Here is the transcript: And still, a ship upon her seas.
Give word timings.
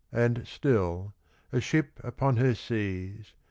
And 0.11 0.47
still, 0.47 1.13
a 1.53 1.61
ship 1.61 1.99
upon 2.03 2.37
her 2.37 2.55
seas. 2.55 3.35